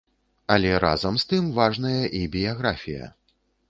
[0.55, 3.17] Але разам з тым важная і біяграфія.